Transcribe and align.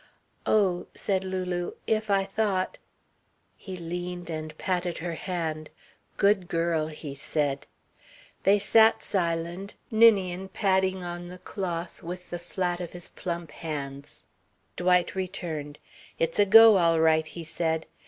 "Oh," 0.47 0.87
said 0.95 1.23
Lulu, 1.23 1.73
"if 1.85 2.09
I 2.09 2.25
thought" 2.25 2.79
He 3.55 3.77
leaned 3.77 4.31
and 4.31 4.57
patted 4.57 4.97
her 4.97 5.13
hand. 5.13 5.69
"Good 6.17 6.47
girl," 6.47 6.87
he 6.87 7.13
said. 7.13 7.67
They 8.41 8.57
sat 8.57 9.03
silent, 9.03 9.75
Ninian 9.91 10.49
padding 10.49 11.03
on 11.03 11.27
the 11.27 11.37
cloth 11.37 12.01
with 12.01 12.31
the 12.31 12.39
flat 12.39 12.79
of 12.79 12.93
his 12.93 13.09
plump 13.09 13.51
hands. 13.51 14.25
Dwight 14.75 15.13
returned. 15.13 15.77
"It's 16.17 16.39
a 16.39 16.47
go 16.47 16.77
all 16.77 16.99
right," 16.99 17.27
he 17.27 17.43
said. 17.43 17.85